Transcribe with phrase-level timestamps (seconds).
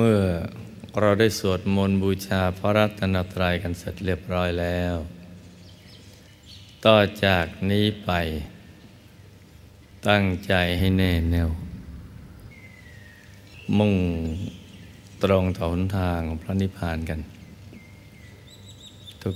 [0.00, 0.22] เมื่อ
[1.00, 4.94] เราได้สวดมนต์บูชาพระรัตนตรัยกันเสร็จเรียบร้อยแล้ว
[6.86, 8.10] ต่อจากนี้ไป
[10.08, 11.50] ตั้งใจให้แน่แน่ว
[13.78, 13.94] มุ่ง
[15.22, 17.20] ตรงต่อหนทางพระนิพพานกัน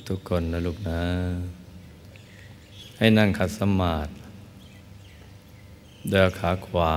[0.09, 1.03] ทุกๆคนนะลูกนะ
[2.99, 4.13] ให้นั่งขัดสมาธิ
[6.11, 6.95] เดินขาขวา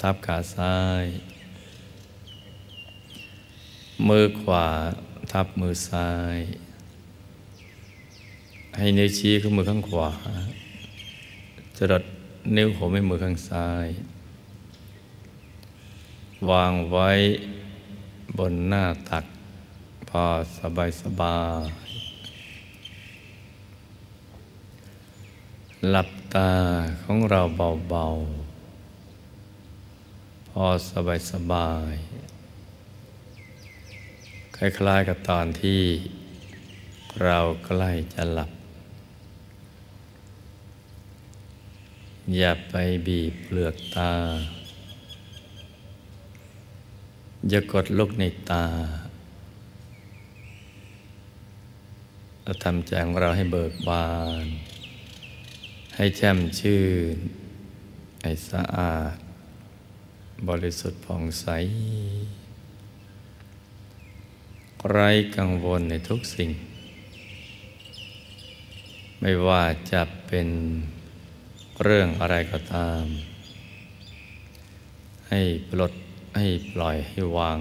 [0.00, 1.04] ทับขาซ้าย
[4.08, 4.66] มือขวา
[5.30, 6.38] ทับมือซ้าย
[8.76, 10.10] ให้นิ้วชี้ขึ้นมือข้างขวา
[11.76, 12.04] จรด
[12.56, 13.86] นิ้วหัวแม่มือข้างซ้าย
[16.50, 17.10] วางไว้
[18.38, 19.24] บนหน้าตัก
[20.08, 20.24] พอ
[20.58, 21.64] สบายสบาย
[25.90, 26.52] หลับตา
[27.02, 27.40] ของเรา
[27.90, 31.94] เบาๆ พอสบายสบาย
[34.56, 35.82] คล้ายๆกับตอนที่
[37.24, 38.50] เราใกล้จะหลับ
[42.36, 42.74] อย่าไป
[43.06, 44.12] บีบเปลือกตา
[47.48, 48.66] อย่ากดลูกในตา
[52.42, 54.08] เราทำใจของเราให้เบิกบา
[54.44, 54.46] น
[55.96, 56.82] ให้แช่มชื่
[57.14, 57.16] น
[58.22, 59.16] ให้สะอาด
[60.48, 61.46] บริสุทธิ์ผ่องใส
[64.90, 66.50] ไร้กังวลในทุกสิ่ง
[69.20, 70.48] ไม่ว่าจะเป็น
[71.82, 73.04] เรื่องอะไรก็ตาม
[75.28, 75.92] ให้ปลด
[76.38, 77.58] ให้ปล่อยให้วาง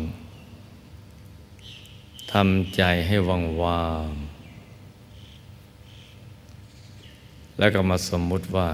[2.32, 4.10] ทำใจให้ว่างวาง
[7.60, 8.70] แล้วก็มาสมมุติว่า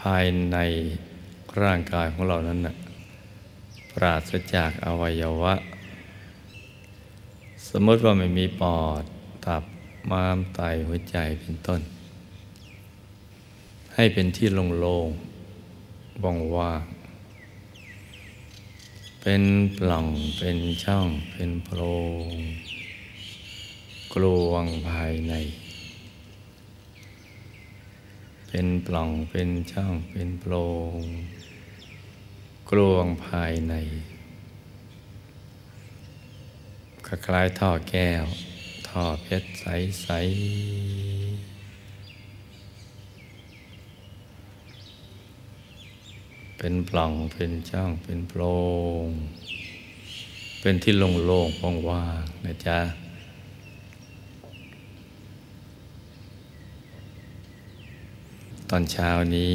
[0.00, 0.56] ภายใน
[1.62, 2.74] ร่างกายของเรานั้นนะ
[3.92, 5.54] ปราศจากอวัยวะ
[7.68, 9.02] สมมติว่าไม่มีปอด
[9.46, 9.64] ตับ
[10.10, 11.80] ม้ามไตหัวใจเป็นต้น
[13.94, 14.48] ให้เป็นที่
[14.80, 16.82] โล่งๆว่างว่าง
[19.22, 19.42] เป็น
[19.78, 20.06] ปล่อง
[20.38, 21.80] เป็นช่องเป็นโพร
[22.24, 22.28] ง
[24.14, 25.34] กลวงภายใน
[28.48, 30.54] เป็นปล่องเป็นช่องเป็นโปร
[30.96, 31.00] ง
[32.70, 33.74] กลวงภายใน
[37.26, 38.24] คล้ายท่อแก้ว
[38.88, 39.66] ท่อเพชรใส
[40.02, 40.08] ใส
[46.58, 48.42] เป็นปล่องเป็นช่องเป็นโปร
[49.04, 49.06] ง
[50.60, 50.94] เป็นที่
[51.26, 52.78] โล่งๆว่างๆนะจ๊ะ
[58.70, 59.54] ตอนเช้านี้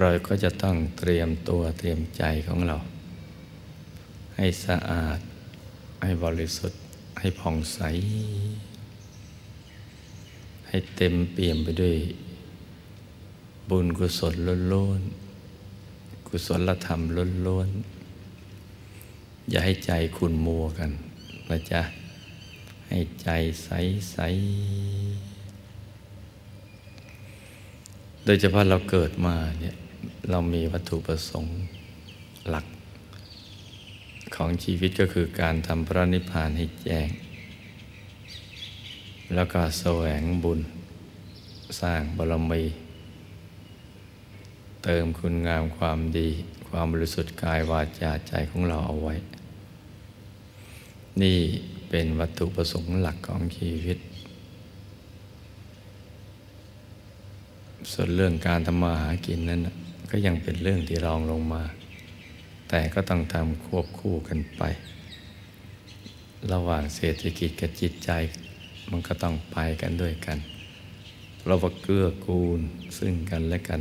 [0.00, 2.76] เราก็จะต้องเตรียมตัวเตรียมใจของเรา
[4.36, 5.18] ให้สะอาด
[6.02, 6.80] ให้บริสุทธิ์
[7.18, 7.80] ให้ผ่องใส
[10.68, 11.96] ให้เต็มเปี่ยมไปด้วย
[13.68, 14.34] บุญกุศล
[14.72, 17.00] ล้วนๆกุศลธรรม
[17.46, 20.90] ล้วนๆอย่าให้ใจขุนมัวกัน
[21.50, 21.82] นะจ๊ะ
[22.88, 23.28] ให้ใจ
[23.62, 25.32] ใสๆ
[28.24, 29.76] โดยเฉพาะเราเกิดมาเนี่ย
[30.30, 31.54] เรามีวัตถุประสงค์
[32.48, 32.66] หลัก
[34.44, 37.08] ของชีวิตก็คือการทำพระนิพพานให้แจ้ง
[39.34, 40.60] แล้วก็แสวงบุญ
[41.80, 42.62] สร้างบารมี
[44.84, 46.28] เติมคุณงามความดี
[46.68, 49.14] ความบริสุทธิ์กายวาจาใจของเราเอาไว้
[51.22, 51.38] นี่
[51.88, 53.98] เป็นวัตถุประสงค์หลักของชีวิต
[57.92, 59.60] ส่วนเรื่องการทำมาหากินนั้น
[60.10, 61.64] ก็ยังเป็นเรื่องที่รองลงมา
[62.74, 64.62] แต่ก็ต้องทำควบคู่กันไป
[66.52, 68.10] ระหว่างเศรษฐกิจกับจิตใจ
[68.90, 70.38] มันก็ต้องไปกันด้วยกัน
[71.46, 72.60] เราว่าเกื้อกูล
[72.98, 73.80] ซึ่งกันและกัน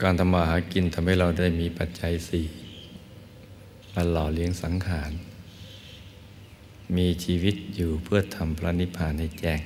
[0.00, 2.44] การทำมาหากินทำให้เราได้มีปัจจัยสี่
[3.94, 5.12] มาหล่อเลี้ยงสังขาร
[6.96, 9.60] มีชีวิตอยู่เพื่อทำพระนิพพานให้แจ้ง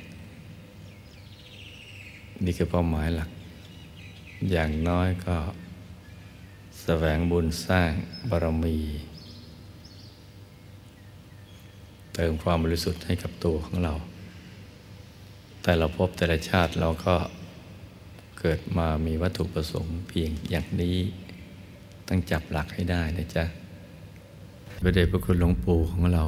[2.45, 3.31] นี่คือเป้าหมายหลัก
[4.53, 5.37] อย่างน้อยก็
[6.91, 7.93] แสวงบุญสร้าง
[8.31, 8.79] บารมี
[12.15, 13.95] เติมความบริสุทธิ์ให้กับตัวของเรา
[15.63, 17.15] แต่เราพบแต่ละชาติเราก็
[18.39, 20.97] เกิดมามีวัตถุประสงค์เพียงอย่างนี้
[22.09, 23.45] ต้องจับหลักให้ได้นะจ๊ะ
[24.83, 26.25] พระเดชพระคุณหลวงปู่ของเรา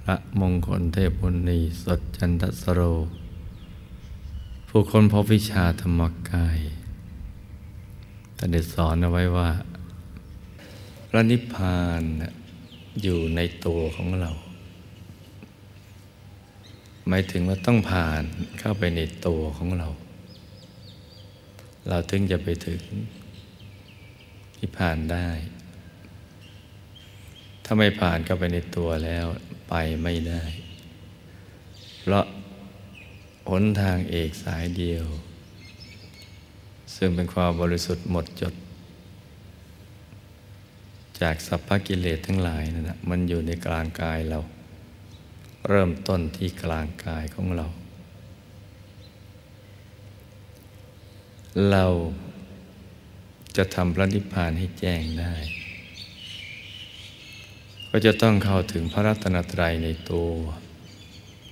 [0.00, 2.80] พระมงคลเทพบุณีสดจันทสโร
[4.68, 6.00] ผู้คนพบวิชาธรรม
[6.32, 6.58] กาย
[8.38, 9.50] ท่านได้สอนเอาไว้ว่า
[11.08, 12.02] พระนิพพาน
[13.02, 14.30] อยู่ในตัวของเรา
[17.08, 18.22] หมายถึงว่าต้องผ่าน
[18.58, 19.88] เข้าไปในตัวของเรา
[21.88, 22.82] เราถึงจะไปถึง
[24.58, 25.28] นิพพานได้
[27.64, 29.26] ถ้าไม่ผ่านเข้าไปในตัวแล้ว
[29.68, 30.42] ไปไม่ได้
[32.00, 32.26] เพราะ
[33.48, 35.06] หนทางเอกสายเดียว
[36.96, 38.54] ซึ่งเป็นความบริสุทธิ์หมดจด
[41.20, 44.38] จากสัพพกิเลสทั้งหลายนั่นนะมันอยู่ในกลางกายเรา
[45.68, 47.66] เริ่มต้นที่กลางกายของเรา
[51.70, 51.86] เรา
[53.56, 55.34] จะทำพระนิพพานให้แจ้งได้
[57.90, 60.30] ก็จะต้องเข้าถึงพระรัตนตรัยในตัว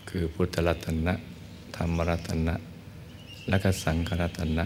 [0.09, 1.15] คือพุทธรัตนะ
[1.77, 2.55] ธรรมรัตนะ
[3.49, 4.65] และก็สังฆรัตนะ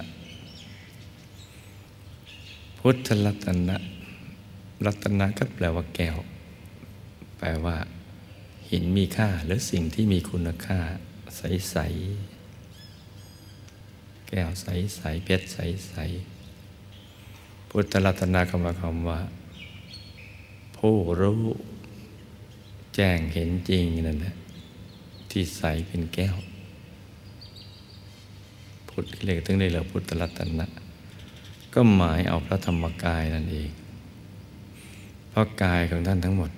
[2.85, 3.77] พุทธรัตนะ
[4.85, 6.17] รัตนะก็แปลว่าแก้ว
[7.39, 7.77] แปลว่า
[8.71, 10.79] หินมีค่าหรือสิ่งที่มีคุณค่า
[11.37, 11.77] ใส
[12.63, 15.95] ๆ แก้วใส ๆ เพชรใส
[16.83, 19.21] ๆ พุทธรัตนะคำว่าคำว่า
[20.77, 21.43] ผู้รู้
[22.95, 24.35] แจ้งเห็นจริงนั่นแหละ
[25.31, 26.37] ที่ใสเป็นแก้ว
[28.89, 30.67] พุทธเรียกถึงได้เราพุทธรัตนะ
[31.75, 33.71] ก็หมายเอาพระธรรมกายนั่นเอง
[35.31, 36.51] เพราะกายของท่านทั้งหมด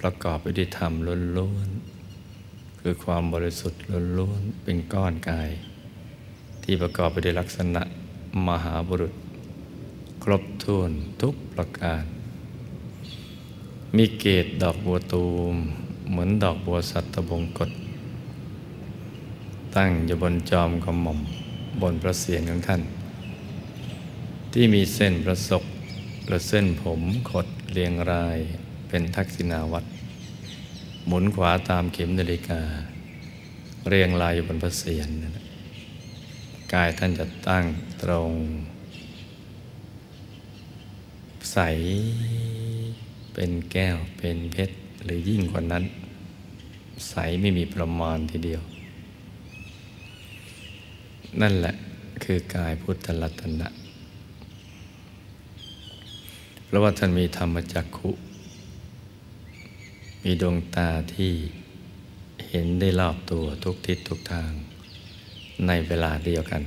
[0.00, 0.92] ประกอบไปด้วยธรรม
[1.38, 3.80] ล้วนๆคือความบริสุทธิ์
[4.18, 5.50] ล้วนๆเป็นก้อนกาย
[6.62, 7.82] ที่ประกอบไปด้วยลักษณะ
[8.48, 9.12] มหาบุรุษ
[10.22, 10.90] ครบถ้วน
[11.22, 12.04] ทุกประการ
[13.96, 15.24] มีเกตดอกบัวตู
[15.54, 15.56] ม
[16.10, 17.70] เหมือนดอกบัวสัตบงกฎ
[19.76, 21.18] ตั้งอยู่บนจอมกระหม่อม
[21.80, 22.82] บนพระเศียรของท่าน
[24.56, 25.64] ที่มีเส้นประศก
[26.28, 27.00] และเส้นผม
[27.30, 28.38] ขดเรียงราย
[28.88, 29.88] เป็นทักษิณาวัตร
[31.06, 32.60] หมุนขวาตามเข็มนาฬิกา
[33.88, 35.10] เรียงรายอยู่บนพระเศียร
[36.74, 37.64] กายท่านจะตั้ง
[38.02, 38.32] ตรง
[41.52, 41.58] ใส
[43.34, 45.84] เป็นแก้วเป็นเพชรหรือยิ่งกว่านั้น
[47.08, 48.62] ใสไม่มีประมาณทีเดียว
[51.40, 51.74] นั่นแหละ
[52.24, 53.68] คือกายพุทธลัตนะ
[56.74, 58.10] พราะว่าท่านมีธรรมจักขุ
[60.22, 61.32] มีดวงตาที่
[62.48, 64.50] เห็นได้รอบตัวทุกทิศทุกทาง
[65.66, 66.62] ในเวลาเดียวกัน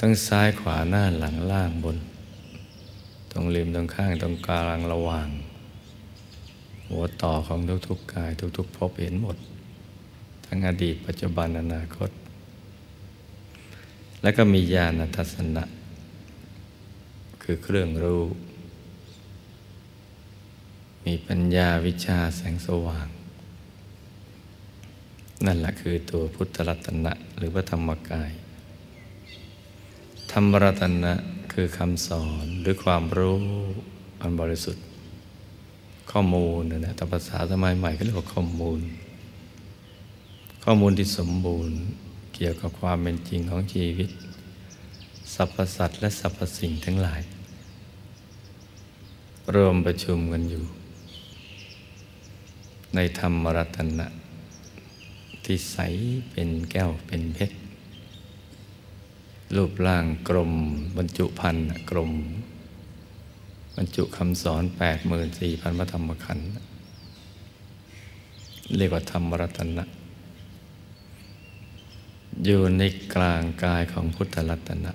[0.00, 1.98] ทั้งซ้ายขวาหน้าหลังล่างบน
[3.32, 5.28] ตรงริมตรงข้างตรงกลางระหว่าง
[6.88, 9.36] หัวต่อของทุกๆกายทุกๆพบเห็นหมด
[10.46, 12.10] ทั้งอดีตปัจจุบันอนาคต
[14.22, 15.64] แล้วก็มีญาณทัศนะ
[17.42, 18.22] คือเครื่องรู้
[21.04, 23.08] มีปัญญาวิชาแสงสว่าง
[25.46, 28.32] นั่นแหละคือตัวพุทธรัตนะหรือพระธรรมกาย
[30.32, 31.12] ธรรมรัตนะ
[31.52, 33.38] คือคำสอนหรือความรู้
[34.20, 34.84] อันบริสุทธิ์
[36.10, 38.80] ข้อมูลนะแต่ภาษาสมัยใหม่ก็เรียกว่าข้อมูล
[40.64, 41.76] ข้อมูลที่สมบูรณ์
[42.34, 44.10] เกี่ยวกับความเป็นจริงของชีวิต
[45.34, 47.20] สรรพสัตว์และสรรพสิ่งทั้งหลาย
[49.54, 50.64] รวมประชุมกันอยู่
[52.94, 54.06] ในธรรมรัตนะ
[55.44, 55.78] ที่ใส
[56.30, 57.56] เป็นแก้วเป็นเพชร
[59.56, 60.52] รูปร่างกลม
[60.96, 62.12] บรรจุพันธ์กลม
[63.76, 66.46] บรรจุคำสอนแปดหมื่นสี่พันพระธรรมขันธ์
[68.76, 69.84] เรียกว่าธรรมรัตนะ
[72.44, 72.82] อยู่ใน
[73.14, 74.92] กลางกายของพุทธรัตนะ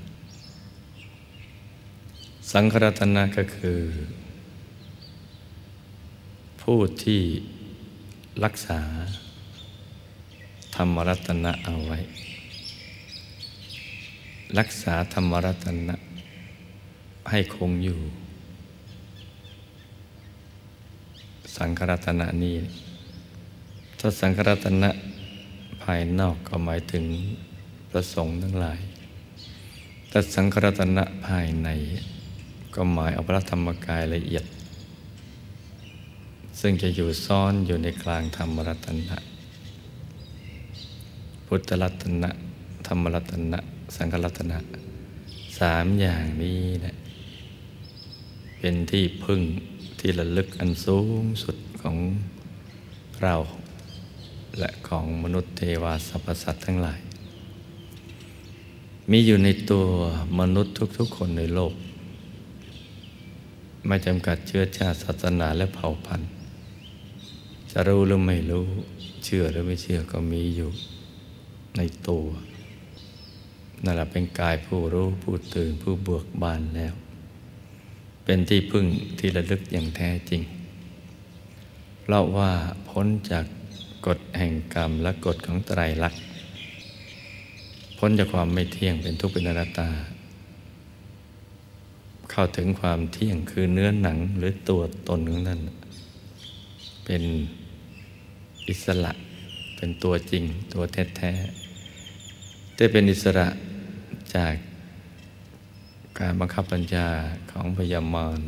[2.52, 3.80] สังฆรัตนะก็คือ
[6.62, 7.22] ผู้ที่
[8.46, 8.80] รักษา
[10.76, 12.00] ธรรมรัตนะเอาไว้
[14.60, 15.96] รักษาธรรมรัตนะ
[17.30, 18.00] ให้คงอยู่
[21.56, 22.56] สังฆรัตนะนี้
[24.00, 24.90] ถ้าสังฆรัตนะ
[25.84, 27.06] ภายนอกก็หมายถึง
[27.92, 28.80] ประสงค์ทั้งหลาย
[30.10, 31.70] แต่สังฆรัตนะภายใน
[32.76, 34.46] ก็หมายเอาพระธรรมกายละเอียด
[36.60, 39.18] ซึ่งจะอยู่ซ่อนอยู่ในกลางธรรมรัตนะ
[41.46, 42.30] พุทธรัตนะ
[42.88, 43.60] ธรรมรัตนะ
[43.96, 44.58] สังฆรัตนะ
[45.60, 46.96] สามอย่างนี้นะ
[48.60, 49.42] เป็นที่พึ่ง
[50.00, 51.98] ที่ระลึกอันสูงสุดของ
[53.24, 53.36] เรา
[54.60, 57.00] และของมนุษย์เทวาสรรพสัตว์ทั้งหลาย
[59.12, 59.86] มีอยู่ในตัว
[60.40, 61.74] มนุษย์ทุกๆคนในโลก
[63.88, 66.30] ไม่จำกัดเชื้อชาติศาสนาและเผ่าพันธุ์
[67.72, 68.66] จะรู้หรือไม่รู้
[69.24, 70.70] เชื่อหรือไม่เชื่อก็มีอยู่
[71.78, 72.26] ในตัว
[73.84, 76.94] นั่นแหละเป็นกายผู้รู้ผู้ตื่นผู้เบิกบานแล้ว
[78.24, 78.86] เป็นที่พึ่ง
[79.20, 80.42] ที่ระลึกอย่างแท้จริง
[82.02, 82.52] เพราว่า
[82.90, 83.46] พ้นจาก
[84.08, 86.22] กฎแห่งกรรมและกฎของไตรลักษณ์
[87.98, 89.90] พ้นจากความไม่เที่ยงเป็นทุกข์เป็นอนัตตา
[92.32, 95.60] เข้าถึงความเที่ยงคือเนื้อหนังหรือตัวตนของนั่น
[97.06, 97.24] เป็น
[98.70, 99.12] อิสระ
[99.76, 100.84] เป็นตัวจริงตัว
[101.16, 103.48] แท้ๆได้เป็นอิสระ
[104.36, 104.54] จาก
[106.20, 107.08] การบังคับบัญชา
[107.52, 108.40] ของพยามาร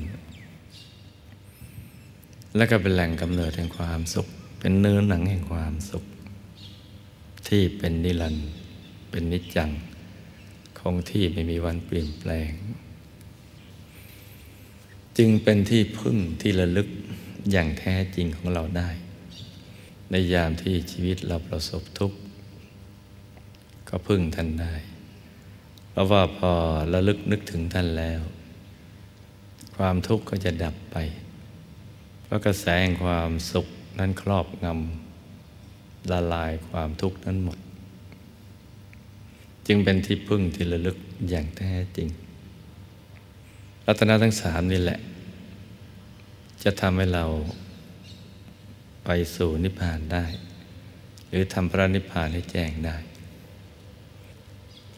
[2.55, 4.27] และก็เป็นแหล่งกำเนิดแห่งความสุข
[4.59, 6.03] เป็นเนื้อหนังแห่งความสุข
[7.47, 8.49] ที่เป็นนิรันดร์
[9.09, 9.69] เป็นนิจจัง
[10.79, 12.51] คงที่ไม่มีวันเปลี่ยนแปลง
[15.17, 16.87] จึงเป็นที่พึ่งที่ระลึก
[17.51, 18.89] อย่างแท้จริงของเราได้
[20.11, 22.17] ในยามที่ชีวิตเราประสบทุกข์
[23.89, 24.73] ก็พึ่งท่านได้
[25.89, 26.51] เพราะว่าพอ
[26.93, 28.21] ระลึกนึกถึงท่านแล้ว
[29.75, 30.97] ความทุกข์ก็จะดับไป
[32.23, 33.67] เพราะกระแสแห่งความสุข
[33.99, 37.59] นั้นครอบงำละลายความทุกข์นั้นหมด
[39.67, 40.97] จึงเป็นที่พึ่งที่ระลึก
[41.29, 42.07] อย่างแท้จริง
[43.85, 44.99] รัตนะทั้งสามนี่แหละ
[46.63, 47.25] จะทำให้เรา
[49.05, 50.25] ไปสู่นิพพานได้
[51.29, 52.97] หรือทำพระนิพพานให้แจ้งได้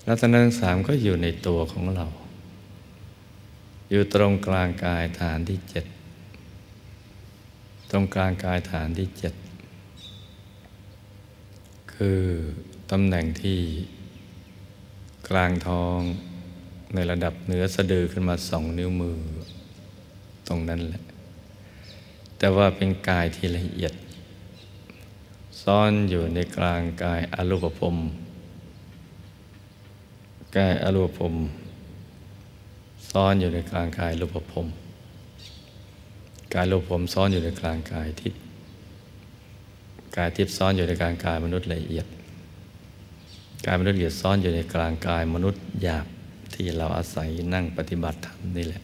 [0.08, 2.08] รัตนทั้งสามก็อยู่ในตัวของเรา
[3.90, 5.86] อยู่ตรงกลางกายฐานที่เจ็ด
[7.92, 9.34] ตรงกลางกายฐานที่เจ็ด
[11.94, 12.22] คือ
[12.92, 13.60] ตำแหน่งที่
[15.30, 16.00] กลางท้อง
[16.94, 19.18] ในระดับเหนือสะดือขึ้นมาสองนิ้วมือ
[20.48, 21.03] ตรงนั้นแหละ
[22.44, 23.94] แต่ว่าเป็นกายที่ละเอียด
[25.64, 27.96] ซ่อนอยู่ในกลางกายอรูปภพ
[30.58, 31.34] กายอรูปภพ
[33.12, 34.68] ซ่อนอยู่ในกลางกายรูปภพ
[36.54, 38.40] กายรูปภพซ่อนอยู่ในกลางกายทิพย์
[40.16, 42.06] กายทิพย์ซ่อนอยู่ในกลางกายมนุษย์ละเอียด
[43.66, 46.06] กายมนุษย์ละเอียดซ่อนอยู่ในกลางกายมนุษย์หยาบ
[46.54, 48.84] ที่เราอาศัยนั่งปฏิบัติธรรมนี่แหละ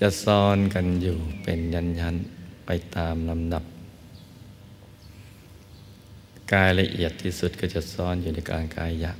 [0.00, 2.16] จะซ่อนกันอยู่เป็นยันยัน
[2.70, 3.64] ไปตามลำดับ
[6.54, 9.18] กายละเอียดที่สุดก็จะซ่อนอยู่ในกางกายหยาบ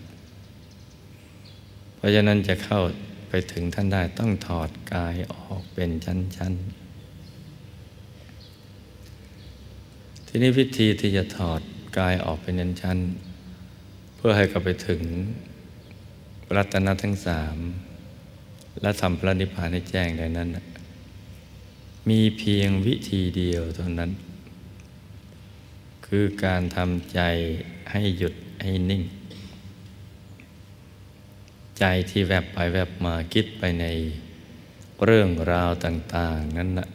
[1.96, 2.80] เพราะฉะนั้นจะเข้า
[3.28, 6.88] ไปถึงท่านได้ต้องถอดกายออกเป็นชั้น ๆ
[10.26, 11.60] ทีนี้วิธีที่จะถอด
[11.98, 15.02] กายออกเป็นชั้นๆเพื่อให้เข้าไปถึง
[16.56, 17.56] รัตนทั้งสาม
[18.82, 20.50] และทำพระนิพพานให้แจ้งได้นั้น
[22.08, 24.10] มีเพียงวิธีเดียวเท่านั้น
[26.06, 27.20] คือการทำใจ
[27.90, 29.02] ให้หยุดให้นิ่ง
[31.78, 33.86] ใจที่แวบไปแวบมาคิดไปใน
[35.04, 36.88] เรื่องราวต่าง ๆ นั้นนะ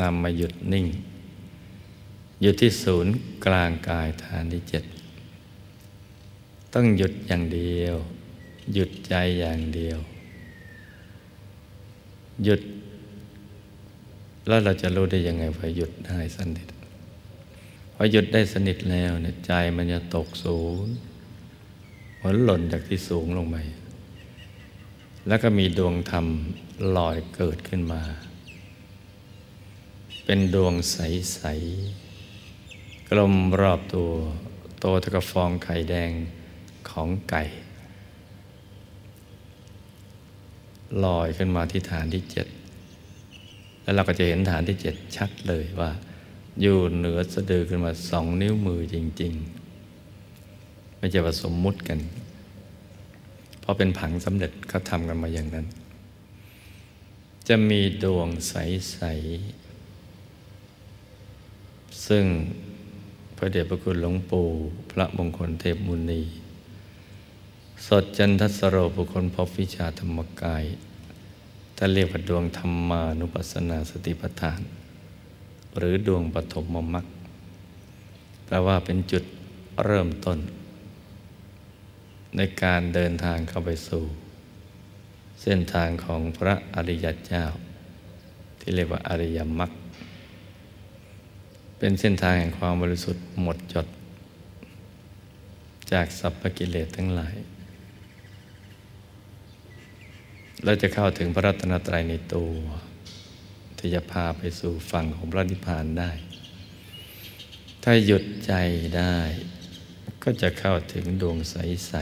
[0.00, 0.86] นำมาหยุดนิ่ง
[2.42, 3.12] หยุดที่ศูนย์
[3.46, 4.84] กลางกายฐานที่เจ็ด
[6.74, 7.96] ต้องหยุดอย่างเดียว
[8.74, 9.98] หยุดใจอย่างเดียว
[12.44, 12.60] หยุด
[14.46, 16.68] แล้วเราจะรู้ได้ยังไงว่าหยุดได้สนิท
[17.94, 20.94] พอหยุดได้สนิทแล้วเนี่ยใจมันจะตกศูนย์
[22.16, 23.56] เหมือนหล่นจากที่สูงลงไป
[25.28, 26.26] แล้วก็มีดวงธรรม
[26.96, 28.02] ลอยเกิดขึ้นมา
[30.24, 31.40] เป็นดวงใส
[32.26, 34.10] ๆ กลมรอบตัว
[34.80, 36.10] โตเท่ากับฟองไข่แดง
[36.90, 37.42] ของไก่
[41.04, 42.46] ลอยขึ้นมาที่ฐานที่เจ็ด
[43.82, 45.90] แล้วเราก็จะเห็นฐานที่เจ็ดชัดเลยว่า
[46.60, 49.32] อยู่เหนือสะดือขึ้นมาสองนิ้วมือจริง
[50.16, 51.98] ๆ ไม่จะผสมมุติกัน
[53.60, 55.66] เพราะเป็นผังสำเร็จเขาทำกันมาอย่างนั้น
[57.48, 58.54] จะมีดวงใส
[59.88, 62.24] ๆ ซึ่ง
[63.36, 64.46] พระเดชพระคุณหลวงปู่
[64.90, 66.22] พระมงคลเทพมุนี
[67.86, 70.64] สดจันทสโรบุคคลพบวิชาธรรมกาย
[71.84, 74.60] ถ้าเรียกว่าดวงธรรมานุปัสสนาสติปัฏฐาน
[75.78, 77.06] หรือดวงปฐมมรรค
[78.44, 79.24] แปลว่าเป็นจุด
[79.84, 80.38] เริ่มต้น
[82.36, 84.02] ในการเดินทางเข้าไปสู่
[85.42, 87.44] เส้นทางของพระอริยเจ้า
[88.60, 89.72] ที่เรียกว่าอริยมรรค
[91.78, 93.86] เป็นเส้นทางแห่งความบริสุทธิ์หมดจด
[95.92, 97.36] จากสัพพกิเลสทั้งหลาย
[100.64, 102.52] เราจะเข้าถึงพระรัตนตรัยในตัว
[103.78, 106.10] ที่จะพาไปสู่ฝั่งของพระนิพพานได้
[107.82, 108.52] ถ้าหยุดใจ
[108.96, 109.16] ได้
[110.22, 111.92] ก็จะเข้าถึงดวงใส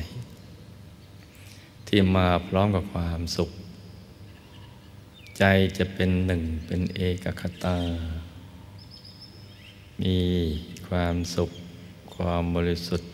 [0.71, 3.51] ๆ ที่มาพร้อมกับความสุข
[5.39, 5.45] ใจ
[5.79, 7.79] จะเป็นหนึ่งเป็นเอกคตา
[10.03, 10.17] มี
[10.89, 11.51] ความสุข
[12.15, 13.11] ความบริสุทธิ์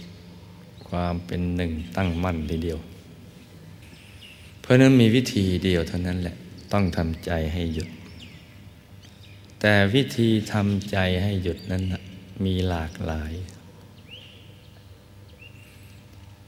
[0.88, 2.80] ความเป็นหนึ่งตั้งมั่นทีเดียว
[4.66, 6.36] เพราะนั้นมีวิธีเดียวเท่านั้นแหละ
[6.72, 7.88] ต้องทำใจให้หยุด
[9.60, 11.82] แต่วิธีทำใจให้หยุดนั้น
[12.44, 13.32] มีหลากหลาย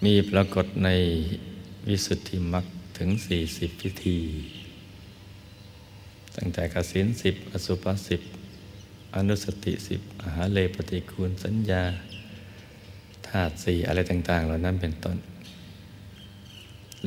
[0.04, 0.90] มีปรากฏใน
[1.88, 2.64] วิสุทธิมรรค
[2.98, 3.10] ถึง
[3.46, 4.18] 40 พิธี
[6.36, 8.20] ตั้งแต่กสินสิบอสุภสิบ
[9.16, 11.84] อนุสติสิบอาหาเลปฏิคูลสัญญา
[13.28, 15.18] ธาตุสี่อะไรต่าง ๆ เหล่านั้นเป็นต้น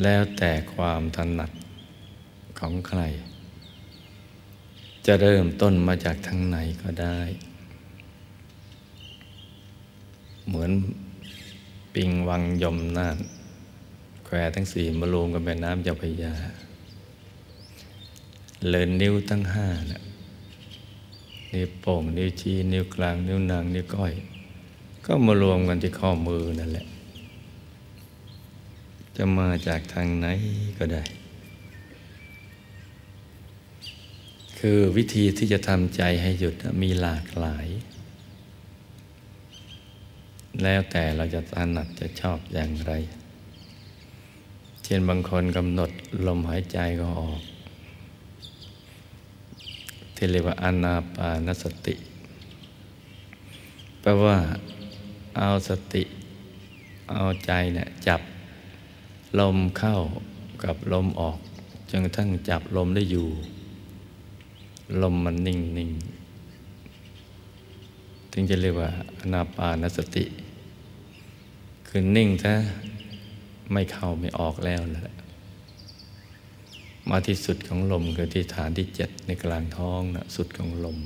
[0.03, 1.51] แล้วแต่ความถนัด
[2.60, 3.01] ของใคร
[5.05, 7.19] จะเริ่มต้นมาจากทางไหนก็ได้
[10.48, 10.71] เหมือน
[11.93, 13.17] ปิงวังยมนาน
[14.25, 16.33] แควทั้งสี่มารวมกันเป็นน้ำเจ้าพยา
[18.69, 20.01] เลินนิ้วทั้งห้านะ่ะ
[21.53, 24.13] นิ้วโป่งนิ้วชี้นิ้วกลาง นิ้วนางนิ้วก้อย
[25.05, 26.86] ก็มารวมกันที่ข้อมือนั่นแหละ
[29.23, 30.27] จะมาจากทางไหน
[30.77, 31.03] ก็ได้
[34.59, 37.67] คือวิธีที่จะทำใจให้หยุดมีหลากหลาย
[40.63, 42.93] แล้วแต่เราจะถนัดจะชอบอย่างไร
[44.83, 45.91] เช่นบางคนกำหนด
[46.27, 47.41] ลมหายใจก็ออก
[50.15, 51.95] ที่เรียกว่าอนาปานสติ
[54.01, 54.37] แปลว่า
[55.37, 56.03] เอาสติ
[57.11, 58.21] เอาใจเนี่ยจับ
[59.39, 59.97] ลมเข้า
[60.63, 61.39] กับลมออก
[61.89, 63.27] จนกระทั่งจับลมได้อยู่
[65.01, 65.91] ลมมันนิ่งนิ่ง
[68.32, 70.25] ถึงจะเรียกว่าอนาปานสติ
[71.88, 72.53] คือนิ่งถ้า
[73.71, 75.15] ไม่เข้าไม่ออกแล้วแหละ
[77.10, 80.99] มาที่สุดของลมคือที่ฐานที่เจ็ดในกลางท้องนะสุดของลม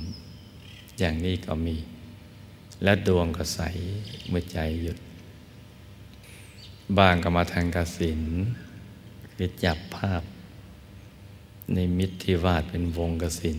[0.98, 1.76] อย่างนี้ก็มี
[2.82, 3.60] และดวงก็ใส
[4.28, 4.98] เมื่อใจหยุด
[6.98, 8.22] บางก็มาทางกสิน
[9.32, 10.22] คือจับภาพ
[11.74, 13.58] ในมิตรที่วาดเป็นวงกสิน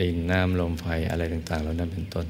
[0.00, 2.26] ดินน้ำลมไฟอะไรต่างๆเหล่านั้นเป็นต้น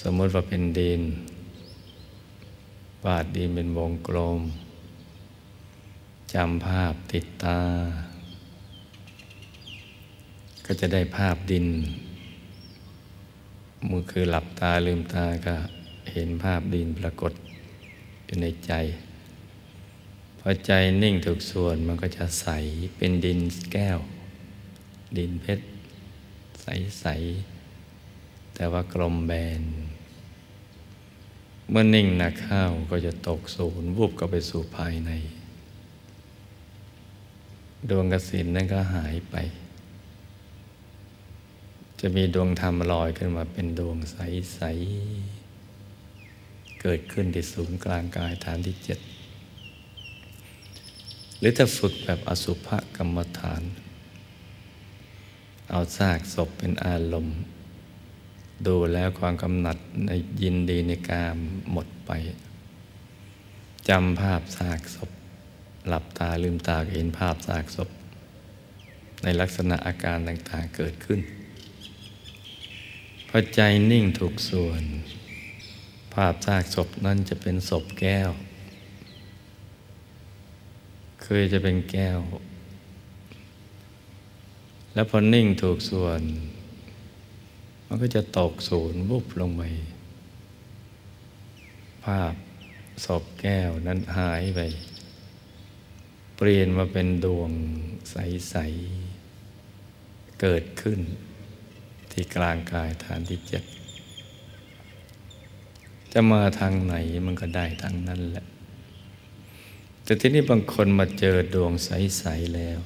[0.00, 1.02] สมมติว่าเป็นดิน
[3.04, 4.40] วาดดินเป็นวงกลม
[6.34, 7.60] จำภาพติดตา
[10.64, 11.66] ก็จะได้ภาพดิน
[13.88, 15.54] มือคือหลับตาลืมตาก็
[16.16, 17.32] เห็นภาพดินปรากฏ
[18.24, 18.72] อยู่ในใจ
[20.40, 22.48] พอใจนิ่งถูกส่วนมันก็จะใส
[22.96, 23.40] เป็นดิน
[23.72, 23.98] แก้ว
[25.18, 25.66] ดินเพชร
[26.62, 26.66] ใส
[27.00, 27.06] ใส
[28.54, 29.62] แต่ว่ากลมแบน
[31.70, 35.10] เมื่อนิ่งหนักเข้าก็จะตกศูนย์วูบก็ไปสู่ภายใน
[37.88, 39.36] ดวงกสินนั้นก็หายไป
[42.00, 45.35] จะมีดวงธรรมลอยขึ้นมาเป็นดวงใส ๆ
[46.88, 48.98] เกิดขึ้นที่ศูนย์กลางกายฐานที่เจ็ด
[51.38, 53.62] หรือถ้าฝึกแบบอสุภกรรมฐาน
[55.70, 57.38] เอาซากศพเป็นอารมณ์
[58.66, 60.10] ดูแล้วความกำหนัดใน
[60.42, 61.36] ยินดีในกาม
[61.72, 62.10] หมดไป
[63.88, 65.10] จำภาพซากศพ
[65.88, 67.90] หลับตาลืมตาเห็นภาพซากศพ
[69.22, 71.20] ในลักษณะอาการต่างๆเกิดขึ้น
[73.28, 74.84] พอใจนิ่งถูกส่วน
[76.20, 78.30] ภาพซากศพนั่นจะเป็นศพแก้ว
[81.22, 82.18] เคยจะเป็นแก้ว
[84.94, 86.22] แล้วพอนิ่งถูกส่วน
[87.86, 89.62] มันก็จะตกศูนย์บุบลงไป
[92.04, 92.34] ภาพ
[93.04, 94.60] ศพแก้วนั้นหายไป
[96.36, 97.50] เปลี่ยนมาเป็นดวง
[98.10, 98.56] ใส
[99.62, 101.00] ๆ เกิดขึ้น
[102.12, 103.64] ที่กลางกายฐานที่เจ็ด
[106.18, 106.94] จะมาทางไหน
[107.26, 108.44] มันก็ได้ทางนั้นแหละ
[110.04, 112.80] แต่ที่นี้บางคนมาเจอดวงใส ๆ แล้ว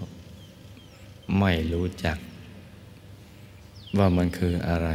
[1.39, 2.19] ไม่รู้จัก
[3.99, 4.89] ว่ามันคืออะไร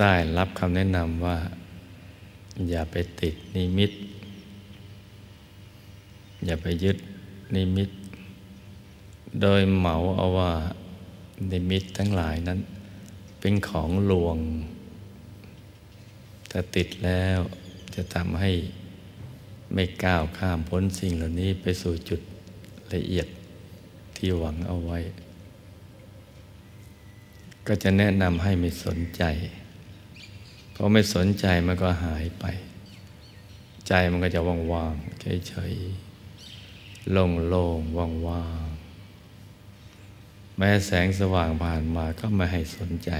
[0.00, 1.38] ได้รับคำแนะนำว่า
[2.68, 3.92] อย่าไปติดนิมิต
[6.44, 6.98] อย่าไปยึด
[7.54, 7.90] นิมิต
[9.40, 10.52] โดยเหมาเอาว่า
[11.50, 12.58] นิมิตทั้งหลายนั้น
[13.40, 14.38] เป็นของลวง
[16.54, 17.38] ถ้าติดแล้ว
[17.94, 18.50] จะทำให้
[19.74, 22.20] ไม่ก้าวข้ามพ้นสิ่งเหล่านี้ไปสู่จุด
[22.94, 23.28] ละเอียด
[24.16, 24.98] ที่หวังเอาไว้
[27.66, 29.22] ก็จะแนะนำให้ไม่สนใจ
[30.72, 32.44] เพอไม่สนใจมันก็หายไป
[33.88, 34.40] ใจมันก็จะ
[34.72, 37.96] ว่างๆเฉยๆโล่งๆ
[38.28, 43.10] ว่างๆแม้แสงสว่างผ่านมาก็ไม่ให้สนใจ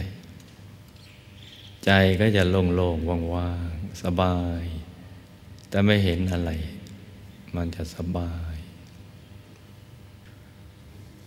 [1.85, 1.90] ใจ
[2.21, 4.62] ก็จะโล่งๆว่างๆ สบาย
[5.68, 6.51] แต่ไม่เห็นอะไร
[7.57, 8.55] มันจะสบาย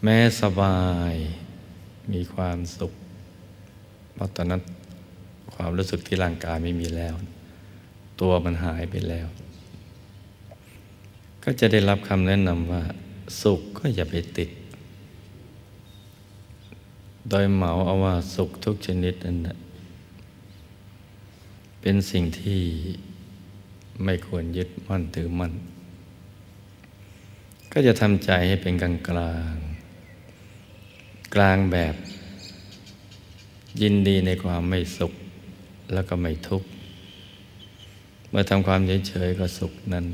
[0.04, 1.14] แม้สบาย
[2.12, 2.94] มีความสุข
[4.14, 4.62] เพราะตอนนั้น
[5.54, 7.16] ความรู้สึกที่ร่างกายไม่มีแล้ว
[8.22, 9.28] ตัวมันหายไปแล้ว
[11.44, 12.82] ก็จะได้รับคำแนะนำว่า
[13.42, 14.50] สุขก็อย่าไปติด
[17.30, 19.58] โดยเหมาเอาว่าสุขทุกชนิดนั้นแหละ
[21.88, 22.62] เป็นสิ่งที่
[24.04, 25.54] ไม่ควรยึดมั่นถือมั่น
[27.74, 29.56] ก็จะทำใจให้เป็นกลางกลาง
[31.36, 31.96] กลางแบบ
[33.82, 35.14] ยินดีในความไม่สุข
[35.94, 36.70] แล้วก็ไม่ทุกข์
[38.30, 40.06] เมื่อทำความเฉยๆก็สุขนั้น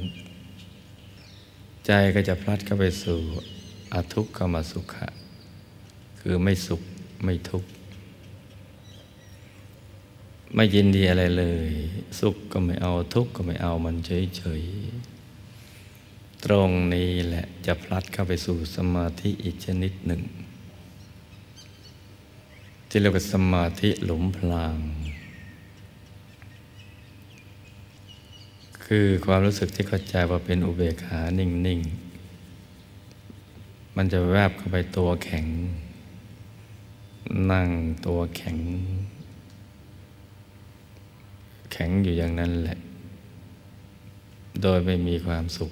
[1.85, 3.19] ใจก็จะพลัดเข้าไปสู่
[3.93, 5.07] อทุกขมสุขะ
[6.19, 6.81] คือไม่สุข
[7.25, 7.69] ไม่ทุกข์
[10.55, 11.69] ไม่ยินดีอะไรเลย
[12.19, 20.21] สุขก็ไม่เอาทุกข์ก็ไม่เอามันเฉยๆ ตรงนี้แหละจะพลัดเข้าไปสู่สมาธิอีกชนิดหนึ่ง
[22.89, 24.77] ที่เรียกว่าสมาธิหลุมพลาง
[28.85, 35.45] คือความรู้สึกที่เข้าใจว่าเป็นอุเบกขานิ่งๆ มันจะแวบเข้าไปตัวแข็ง
[37.51, 37.69] นั่ง
[38.05, 38.57] ตัวแข็ง
[41.71, 42.77] แข็งอยู่อย่างนั้นแหละ
[44.61, 45.71] โดยไม่มีความสุข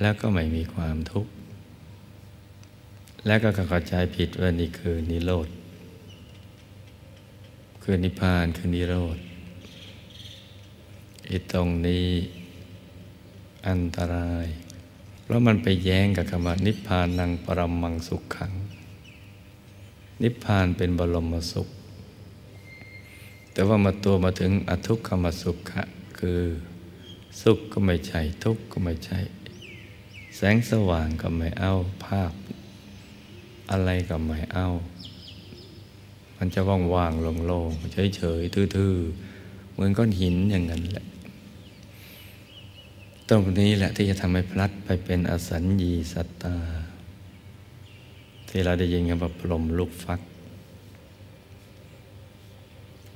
[0.00, 1.30] แล้วก็ไม่มีความทุกข์
[3.26, 5.48] แล้วก็เข้าใจผิดว่านี่คือนิโรธ
[7.82, 9.18] คือนิพพานคือนิโรธ
[11.28, 12.06] อีตรงนี้
[13.68, 14.46] อันตราย
[15.22, 18.52] เพราะมันไปแย้งกับคำว่านิพพานังปรมังสุขขัง
[20.22, 21.68] นิพพานเป็นบรมสุข
[23.56, 25.82] แต่ว่ามาตัวมาถึงอทุกขมสุขะ
[26.18, 26.40] คือ
[27.42, 29.20] สุขก็ไม่ใช่ทุกข์ก็ไม่ใช่
[30.36, 31.72] แสงสว่างก็ไม่เอา
[32.04, 32.32] ภาพ
[33.70, 34.66] อะไรก็ไม่เอา
[36.36, 36.60] มันจะ
[36.94, 41.06] ว่างๆโล่งๆเฉยๆทื่อๆเหมือนก้อนหินอย่างนั้นแหละ
[43.28, 46.56] ตรงนี้แหละที่จะทำให้พลัดไปเป็นอสัญญีสัตตา
[48.48, 50.20] ที่เราได้ยินกันว่าพรมลูกฟัก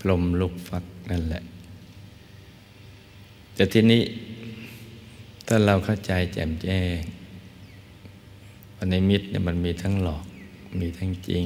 [0.00, 1.42] พรมลูกฟักนั่นแหละ
[3.54, 4.02] แต่ทีนี้
[5.46, 6.98] ถ้าเราเข้าใจแจ่มแจ้ง
[8.76, 10.24] วันในมิตรเนี่ยมันมีทั้งหลอก
[10.80, 11.44] มีทั้งจริง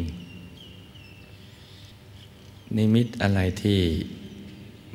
[2.76, 3.80] นิมิตอะไรที่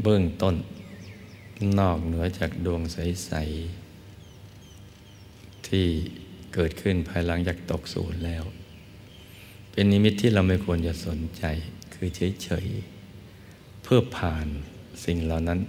[0.03, 0.55] เบื้องต้น
[1.79, 3.31] นอกเหนือจากดวงใส
[4.09, 5.85] ๆ ที่
[6.53, 8.43] เกิดขึ้นภายหลังจากตกสูญแล้ว
[9.71, 11.43] เป็นนิมิตที่เราไม่ควรจะสนใจ
[11.93, 12.98] คือเฉย ๆ
[13.91, 14.47] พื่อผ่าน
[15.05, 15.59] สิ่งเหล่านั้น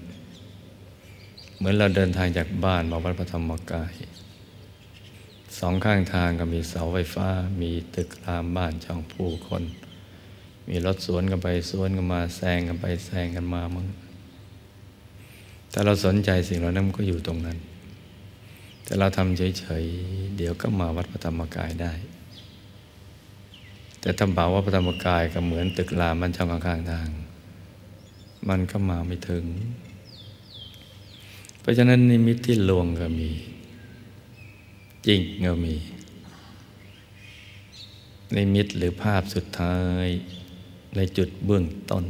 [1.57, 3.93] เหมือนเราเดินทางจากบ้านมาวัดพระธรรมกาย
[5.59, 7.29] สองข้างทางก็มีเสาไฟฟ้า
[7.61, 9.63] มีตึกรามบ้านช่องผู้คน
[10.69, 13.87] มีรถสวนกันไปสวนกันมาแซงกันไปแซงกันมามึง
[15.73, 17.59] ถ้าเราสนใจสิ่งเหล่านั้นมันก็อยู่ตรงนั้น
[18.85, 21.93] แต่เราทำเฉยๆเดี๋ยวก็มาวัดพระธรรมกายได้
[24.01, 27.11] แต่ทำบ่าว่าพระธรรมกายก็เหมือนตึกรามมันช่องข้างๆทาง
[28.49, 29.45] มันก็มาไม่ถึง
[31.61, 33.31] เพราะฉะนั้นนิมิตที่ลวงก็มี
[35.07, 35.75] จริงก็มี
[38.37, 40.07] นิมิตหรือภาพสุดท้าย
[40.97, 42.05] ในจุดเบื้องต้น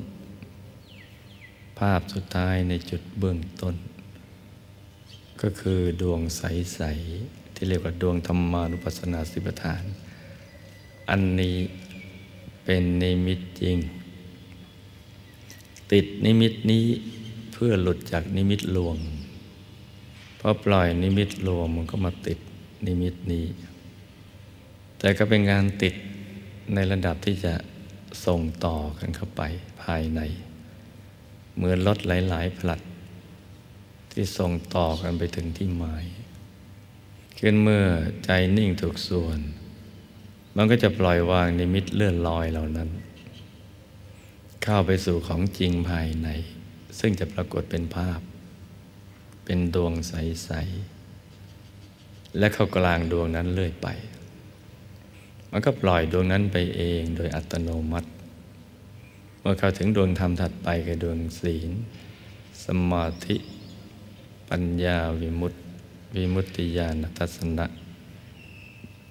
[1.79, 3.75] ภาพสุดท้ายในจุดเบื้องต้น
[5.43, 6.81] ก็คือดวงใส
[7.19, 9.85] ๆ ที่เรียกว่าดวงธรรมานุปัสสนาสิบฐาน
[11.11, 11.57] อันนี้
[12.65, 13.77] เป็นนิมิตจริง
[15.93, 16.85] ติดนิมิตนี้
[17.53, 18.97] เพื่อหลุดจากนิมิตลวง
[20.41, 22.39] พอปล่อยนิมิตลวงมันก็มาติด
[22.87, 23.47] นิมิตนี้
[24.99, 25.95] แต่ก็เป็นการติด
[26.75, 27.55] ในระดับที่จะ
[28.27, 29.43] ส่งต่อกันเข้าไป
[29.83, 30.21] ภายใน
[31.57, 32.81] เหมือนรถหลาย ๆ ผลัด
[34.13, 36.05] ที่ส่งต่อกันไปถึงที่หมาย
[37.39, 37.85] ขึ้นเมื่อ
[38.25, 39.39] ใจนิ่งถูกส่วน
[40.57, 42.89] มันก็จะปล่อยวางนิมิตเลื่อนลอยเหล่านั้น
[44.65, 46.29] เข้าไปสู่ของจริงภายใน
[46.99, 48.21] ซึ่งจะปรากฏเป็นภาพ
[49.45, 50.51] เป็นดวงใส
[51.25, 53.89] ๆ และเข้ากลางดวงนั้นเรื่อยไป
[55.51, 58.11] มันก็ปล่อยดวงนั้นไปเองโดยอัตโนมัติ
[59.41, 61.71] เมื่อเข้าถึงดวงธรรมถัดไปคือดวงศีล
[62.65, 63.37] สมาธิ
[64.51, 65.59] ปัญญาวิมุตติ
[66.17, 67.67] วิมุตติญาณทัศนะ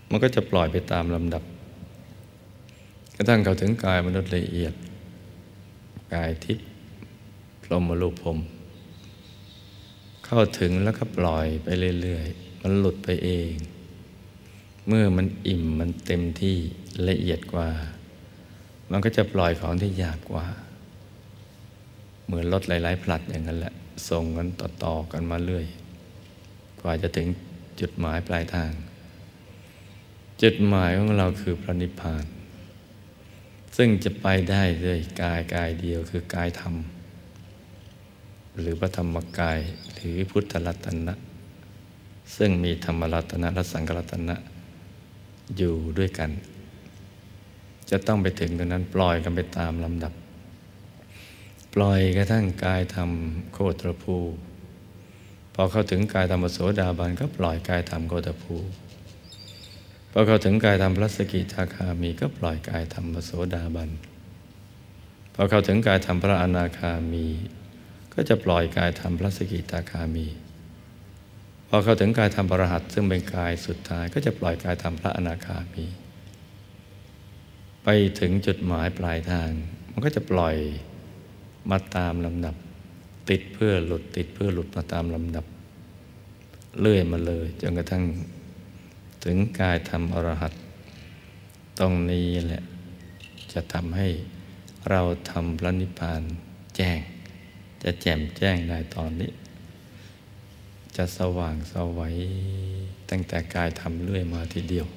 [0.09, 1.43] มันก็จะปล่อยไปตามลำดับ
[3.15, 4.73] กระทั่งเข้าถึงกายมนุษย์ละเอียด
[6.13, 6.65] กายทิพย์
[7.63, 8.39] พรหมรูปพรม
[10.25, 11.67] เข้าถึงแล้วก็ปล่อยไป
[12.01, 13.53] เรื่อยๆ มันหลุดไปเอง
[14.87, 16.57] เมื่อมันอิ่มมันเต็มที่
[17.09, 17.69] ละเอียดกว่า
[18.91, 20.45] มันก็จะปล่อยของที่หยาบกว่า
[22.25, 23.73] เหมือนรถหลายๆผลัดอย่างนั้นแหละ
[24.09, 25.65] ส่งกันต่อๆกันมาเรื่อย
[26.81, 27.27] กว่าจะถึง
[27.79, 28.71] จุดหมายปลายทาง
[30.41, 32.25] จุดหมายของเราคือพระนิพพาน
[33.77, 36.75] ซึ่งจะไปได้ด้วยกายกายเดียวคือกายธรรม
[38.59, 39.59] หรือพระธรรมกาย
[39.93, 41.13] หรือพุทธรัตนะ
[42.35, 44.35] ซึ่งมีธรรมรัตนะและสังฆรัตนะ
[45.57, 46.31] อยู่ด้วยกัน
[47.89, 50.13] จะต้องไปถึงตรงนั้นปล่อยกันไปตามลำดับ
[51.73, 53.09] ปล่อยกระทั่งกายธรรม
[53.53, 54.17] โคตรภู
[55.53, 58.55] พอเข้าถึงกายธรรมโสดาบันก็ปล่อยกายธรรมโคตรภู
[60.11, 63.89] พอเข้าถึงกายธรรมพระสกิทาคามีก็ปล่อยกายธรรมโสดาบัน
[65.33, 67.25] พอเข้าถึงกายธรรมพระอนาคามี
[68.13, 70.27] ก็จะปล่อยกายธรรมพระสกิตาคามี
[71.67, 75.85] พอเข้าถึงกายธรรมปรหัตซึ่งเป็นกายสุดท้าย ก็จะปล่อยกายธรรมพระอนาคามี
[77.83, 77.87] ไป
[78.19, 79.49] ถึงจุดหมายปลายทาง
[79.91, 80.55] มันก็จะปล่อย
[81.71, 82.55] มาตามลำดับ
[83.29, 85.45] ติดเพื่อหลุดติดเพื่อหลุดมาตามลำดับ
[86.79, 88.03] เลื่อยมาเลยจนกระทั่ง
[89.23, 90.53] ถึงกายธรรมอรหัต
[91.79, 92.61] ตรงนี้แหละ
[93.53, 94.07] จะทำให้
[94.89, 95.01] เรา
[95.31, 96.21] ทำพระนิพพาน
[96.75, 96.99] แจ้ง
[97.83, 99.31] จะแจ่มแจ้งได้ตอนนี้
[100.95, 102.15] จะสว่างสวัย
[103.09, 104.87] ตั้งแต่กายทำเรื่อยมาทีเดียว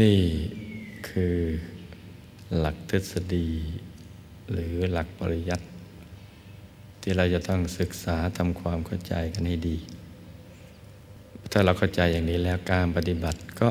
[0.00, 0.20] นี่
[1.08, 1.36] คือ
[2.58, 3.48] หลักทฤษฎี
[4.52, 5.64] หรือหลักปริยัติ
[7.02, 9.76] ที่เราจะต้องศึกษาทำความเข้าใจกันให้ดี
[11.56, 13.68] ถ้าเราเข้าใจอย่างนี้แล้วการปฏิบัติก็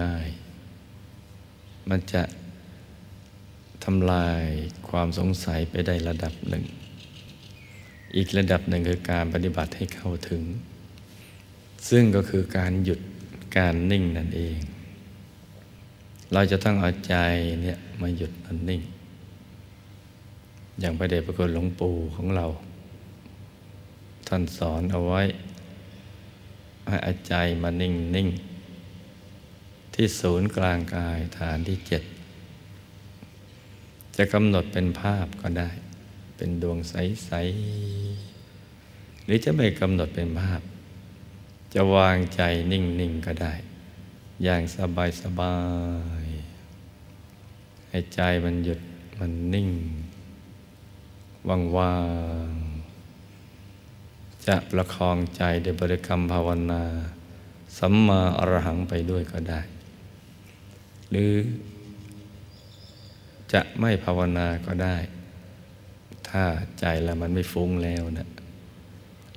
[0.00, 0.28] ง่าย
[1.88, 2.22] มันจะ
[3.84, 4.42] ทำลาย
[4.88, 6.64] ความสงสัยไปได้ระดับหนึ่ง
[8.16, 10.42] อีกระดับหนึ่งคือการปฏิบัติให้เข้าถึง
[11.88, 13.00] ซึ่งก็คือการหยุด
[13.56, 14.58] การนิ่งนั่นเอง
[16.32, 17.16] เราจะต้องเอาใจ
[17.62, 18.82] เนี่ยมาหยุดมันนิ่ง
[20.80, 22.46] อย่างพระเดชพระคุณหลวงปู่ของเรา
[24.28, 25.22] ท่านสอนเอาไว้
[26.88, 28.28] ให้อาใจมานิ่งนิ่ง
[29.94, 32.02] ที่ศูนย์กลางกายฐานที่เจ็ด
[34.16, 35.70] จะกำหนดเป็นภาพก็ได้
[36.36, 37.32] เป็นดวงใส
[38.48, 40.60] ๆ หรือจะไม่กำหนดเป็นภาพ
[41.74, 43.54] จะวางใจนิ่ง ๆ ก็ได้
[44.44, 45.56] อย่างสบายสบา
[46.24, 46.26] ย
[47.88, 48.80] ให้ใจมันหยุด
[49.18, 49.70] มันนิ่ง
[51.48, 51.96] ว่า
[52.48, 52.55] งๆ
[54.48, 56.82] จะประคองใจด้วยบริกรรมภาวนา
[57.78, 59.60] สัมมาอรหังไปด้วยก็ได้
[61.10, 61.32] หรือ
[63.52, 64.96] จะไม่ภาวนาก็ได้
[66.28, 66.44] ถ้า
[66.80, 68.28] ใจเรามันไม่ฟุ้งแล้วนะ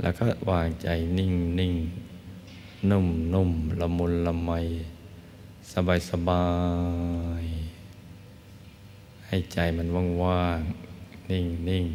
[0.02, 1.74] แล้วก็วางใจนิ่งนิ่ง
[2.90, 4.52] นุ่มนุ่มละมุนละไม
[5.72, 6.46] สบายสบา
[7.44, 7.46] ย
[9.28, 10.60] ให้ใจมันว่างว่าง
[11.30, 11.86] นิ่งนิ่ง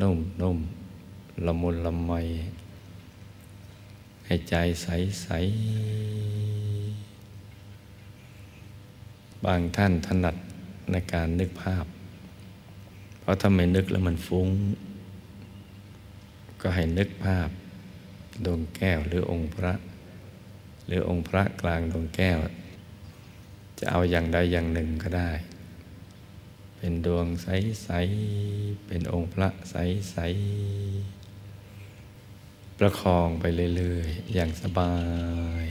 [0.00, 0.58] นุ่มนุ่ม
[1.46, 2.12] ละมุนละไม
[4.26, 4.88] ให้ใจใส
[5.22, 5.28] ใส
[9.44, 10.36] บางท่านถนัด
[10.90, 11.86] ในการนึกภาพ
[13.20, 14.48] เพราะถ้าไม่นึกแล้วมันฟุ้ง
[16.60, 17.48] ก็ให้นึกภาพ
[18.44, 19.72] ดวงแก้วหรือองค์พระ
[20.86, 22.38] หรือองค์พระกลางดวงแก้ว
[23.78, 25.30] จะเอาอย่างใดอย่างหนึ่งก็ได้
[26.76, 27.90] เป็นดวงใส
[28.38, 30.16] ๆ เป็นองค์พระใส
[30.82, 31.23] ๆ
[32.78, 33.44] ประคองไป
[33.76, 34.94] เรื่อยๆ อย่างสบา
[35.64, 35.66] ย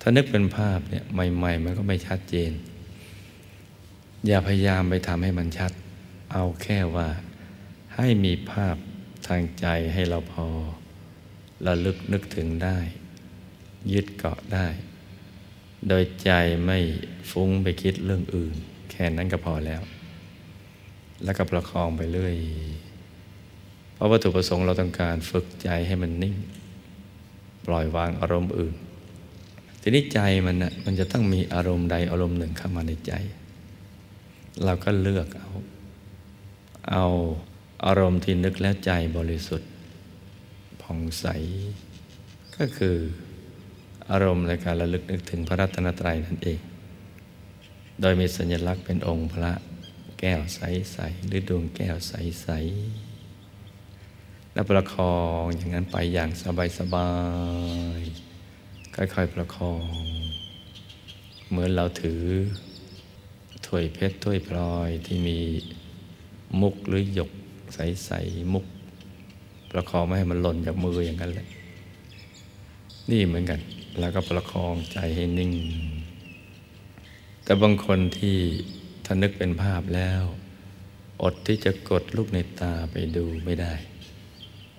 [0.00, 2.52] ถ้านึกเป็นภาพเนี่ยใหม่ ๆ มันก็ไม่ชัดเจน
[4.26, 5.72] อย่าพยายามไปทำให้มันชัด
[6.32, 7.08] เอาแค่ว่า
[7.96, 8.76] ให้มีภาพ
[9.26, 10.48] ทางใจให้เราพอ
[11.66, 12.78] ระลึกนึกถึงได้
[13.92, 14.66] ยึดเกาะได้
[15.88, 16.30] โดยใจ
[16.64, 16.78] ไม่
[17.30, 18.54] ฟุ้งไปคิดเรื่องอื่น
[18.90, 19.82] แค่นั้นก็พอแล้ว
[21.24, 22.34] แล้วก็ประคองไปเรื่อย
[23.96, 26.34] เพราะวัตถุประสงค์เราต้องการฝึกใจให้มันนิ่ง
[27.66, 28.74] ปล่อยวางอารมณ์อื่น
[29.80, 33.12] ทีนี้ใจมันนะมันจะต้องมีอารมณ์ใดอารมณ์หนึ่งเข้ามาในใจ
[34.64, 35.48] เราก็เลือกเอา
[36.90, 37.06] เอา
[37.86, 39.70] อารมณ์ที่นึกแล้วใจบริสุทธิ์
[40.82, 41.26] ผ่องใส
[42.56, 42.96] ก็คือ
[44.10, 46.58] อารมณ์ในการระลึกนึกถึงพระรัตนตรัยนั่นเอง
[48.00, 49.52] โดยมีสัญลักษณ์เป็นองค์พระ
[50.20, 52.46] แก้วใส ๆ หรือดวงแก้วใส
[52.82, 53.05] ๆ
[54.56, 56.30] และประคองอย่างนั้นไปอย่าง
[56.78, 57.10] สบา
[57.98, 59.86] ยๆค่อยๆประคอง
[61.48, 62.22] เหมือนเราถือ
[63.66, 65.38] ถ้วยเพชรถ้วยพลอยที่มี
[66.60, 67.30] มุกหรือหยก
[67.74, 68.66] ใสๆมุก
[69.70, 71.48] ประคองไม่ให้มันหล่นจากมืออย่างนั้นเลย
[73.10, 73.60] นี่เหมือนกัน
[73.98, 75.52] แล้วก็ประคองใจให้นิ่ง
[77.44, 78.36] แต่บางคนที่
[79.04, 80.22] ถ้านึกเป็นภาพแล้ว
[81.22, 83.74] อดที่จะกดลูกในตาไปดูไม่ได้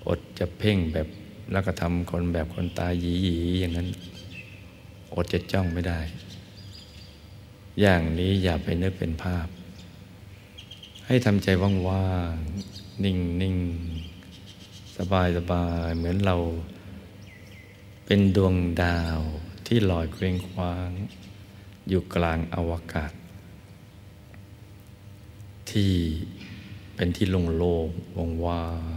[0.08, 1.08] อดจะเพ่งแบบ
[1.52, 3.88] แล้วก็ทำคนแบบคนตาหยีหยีอย่างนั้น
[5.14, 6.00] อดจะจ้องไม่ได้
[7.82, 9.48] อย่างนี้อย่าไปนึกเป็นภาพ
[11.06, 11.48] ให้ทำใจ
[11.88, 15.24] ว่างๆ นิ่งๆ สบา
[15.88, 16.36] ยๆ เหมือนเรา
[18.06, 19.20] เป็นดวงดาว
[19.68, 20.90] ที่ลอยเคว้งคว้าง
[21.90, 23.14] อยู่กลางอวกาศ
[25.72, 25.94] ที่
[26.96, 27.26] เป็นที่
[27.58, 27.76] โล่
[28.28, 28.97] งๆว่าง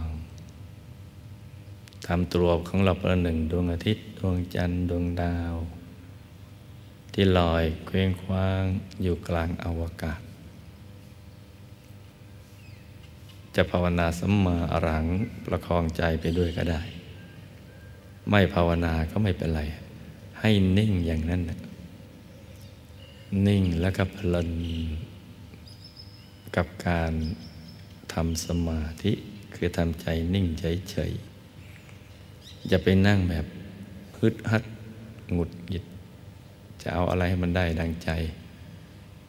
[2.21, 5.55] ำตัวของเราประหนึ่งดวงอาทิตย์ ดวงจันทร์ ดวงดาว
[7.13, 8.63] ที่ลอยเคว้งคว้าง
[9.01, 10.21] อยู่กลางอวกาศ
[13.55, 15.05] จะภาวนาสัมมาอรัง
[15.45, 16.81] ประคองใจไปด้วยก็ได้
[18.29, 19.61] ไม่ภาวนาก็ไม่เป็นไร
[20.39, 21.41] ให้นิ่งอย่างนั้น
[23.47, 24.49] นิ่งแล้วก็เพลิน
[26.55, 27.13] กับการ
[28.13, 29.11] ทำสมาธิ
[29.55, 31.30] คือทำใจนิ่งเฉยๆ
[32.67, 33.45] อย่าไปนั่งแบบ
[34.19, 34.63] ฮึดฮัด
[35.33, 35.83] หงุดหงิด
[36.81, 38.09] จะเอาอะไรให้มันได้ดังใจ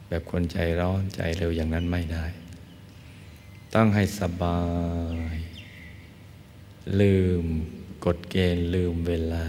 [0.07, 2.25] แบบคนใจร้อนใจเร็วอย่างนั้นไม่ได้
[3.73, 4.59] ต้องให้สบา
[5.35, 5.37] ย
[6.99, 7.43] ลืม
[8.05, 9.45] กฎเกณฑ์ลืมเวลา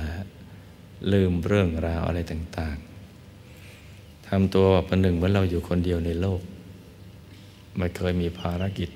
[1.12, 2.76] ลืมเรื่องราวอะไรต่าง
[3.52, 6.40] ๆทำตัวประหนึ่งเหมือนเราอยู่คนเดียวในโลก
[7.76, 8.90] ไม่เคยมีภารกิจ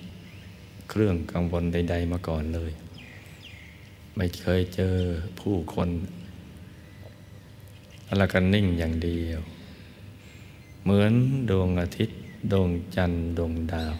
[0.90, 2.70] เครื่องกังวลใด ๆ มาก่อนเลย
[4.20, 4.96] ไม่เคยเจอ
[5.40, 5.90] ผู้คน
[8.18, 9.40] แล้วก็นิ่งอย่างเดียว
[10.82, 11.12] เหมือน
[11.50, 12.18] ดวงอาทิตย์
[12.52, 13.94] ดวงจันทร์ ดวงดาว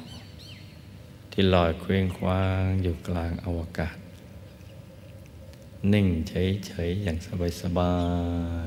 [1.33, 3.97] ที่ลอยเคว้งคว้างอยู่กลางอวกาศ
[5.93, 7.19] นิ่งเฉยๆ อย่าง
[7.63, 7.95] สบา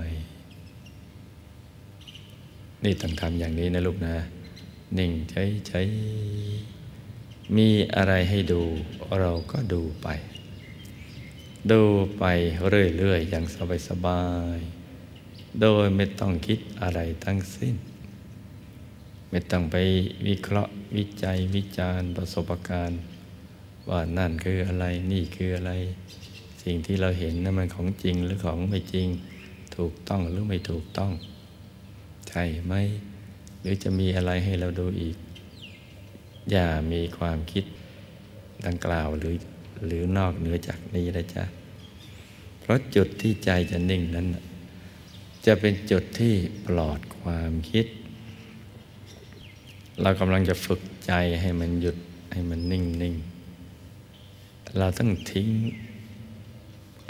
[0.07, 4.15] ยๆ นี่ต้องทำอย่างนี้นะลูกนะ
[4.97, 8.61] นิ่งใช้ๆมีอะไรให้ดู
[9.19, 10.09] เราก็ดูไป
[11.69, 11.83] ดู
[12.17, 12.23] ไป
[12.69, 13.45] เรื่อย ๆ อย่าง
[13.87, 14.23] สบา
[14.55, 17.75] ยๆ โดยไม่ต้องคิดอะไรทั้งสิ้น
[19.29, 19.75] ไม่ต้องไป
[20.27, 23.01] วิเคราะห์วิจัยวิจารณ์ประสบการณ์
[23.89, 25.71] ว่านั่นคืออะไรนี่คืออะไร
[26.63, 29.07] สิ่งที่เราเห็นนั้นมันของจริงหรือของไม่จริง
[29.77, 31.11] ถูกต้องหรือไม่ถูกต้อง
[32.29, 32.73] ใช่ไหม
[33.61, 35.15] หรือจะมีอะไรให้เราดูอีก
[36.51, 37.65] อย่ามีความคิด
[38.65, 39.35] ดังกล่าวหรือ
[39.85, 41.43] หรือนอกเหนือจากนี้นะจ๊ะ
[42.59, 44.27] เพราะจุดที่ใจจะนิ่งนั้น
[45.45, 46.33] จะเป็นจุดที่
[46.67, 47.85] ปลอดความคิด
[50.01, 51.97] เรากำลังจะฝึกใจให้มันหยุด
[52.31, 53.15] ให้มันนิ่งนิ่ง
[54.79, 55.49] เราต้องทิ้ง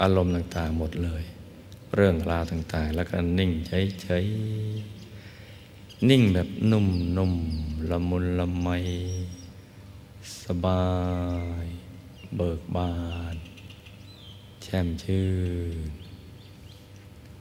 [0.02, 1.22] อารมณ์ต่างๆหมดเลย
[1.94, 7.34] เรื่องราวต่างๆ แล้วก็นิ่งเฉยๆนิ่งแบบนุ่มนุ่ม
[7.90, 8.68] ละมุนละไม
[10.44, 10.84] สบา
[11.64, 11.66] ย
[12.36, 12.92] เบิกบา
[13.34, 13.36] น
[14.62, 15.28] แช่มชื่
[15.74, 15.88] น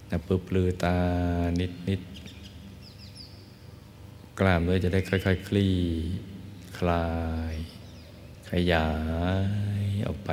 [0.09, 0.97] นะปึ๊บลือตา
[1.59, 2.01] นิดนิด
[4.39, 5.75] กล้ามเนื้อจะได้ค่อยๆคคลี่
[6.77, 7.07] คลา
[7.53, 7.55] ย
[8.49, 8.89] ขยา
[9.81, 10.29] ยออกไป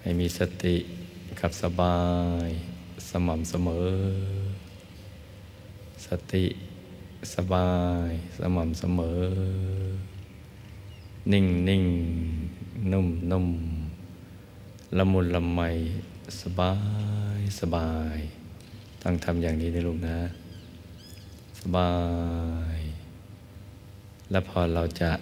[0.00, 0.76] ให้มีสติ
[1.40, 2.00] กับสบา
[2.46, 2.48] ย
[3.10, 3.90] สม่ำเสมอ
[6.06, 6.44] สติ
[7.34, 7.70] สบา
[8.08, 9.20] ยสม่ำเสมอ
[11.32, 11.84] นิ่งนิ่ง
[12.92, 13.48] นุ่มนุ่ม
[14.96, 15.60] ละมุนละไม
[16.40, 16.74] สบา
[17.38, 18.18] ยสบาย
[19.02, 20.18] ต้องทำอย่างนี้นะลูกนะ
[21.60, 21.92] สบา
[22.76, 22.78] ย
[24.30, 25.12] แล้วพอเราจะ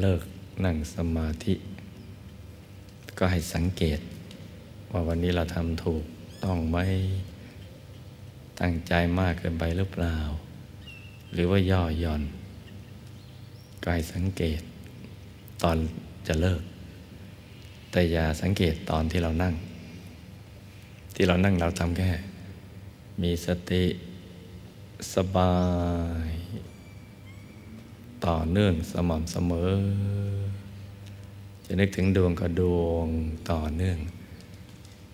[0.00, 0.22] เลิก
[0.64, 1.54] นั่งสมาธิ
[3.18, 4.00] ก็ให้สังเกต
[4.90, 6.04] ว่าวันนี้เราทำถูก
[6.44, 6.78] ต้องไหม
[8.60, 10.18] ตั้งใจมากเกินไปหรือเปล่า
[11.32, 12.22] หรือว่าย่อหย่อน
[13.86, 14.60] กายสังเกต
[15.62, 15.78] ตอน
[16.26, 16.62] จะเลิก
[17.90, 19.54] แต่อย่าสังเกตตอนที่เรานั่ง
[21.14, 22.10] ที่เรานั่งเราทำแค่
[23.22, 23.84] มีสติ
[25.14, 25.56] สบา
[26.28, 26.30] ย
[28.26, 29.72] ต่อเนื่องสม่ำเสมอ
[31.66, 33.06] จะนึกถึงดวงก็ดวง
[33.50, 33.98] ต่อเนื่อง